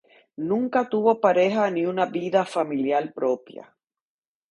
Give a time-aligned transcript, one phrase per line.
[0.49, 3.77] Nunca tuvo pareja ni una vida familiar propia.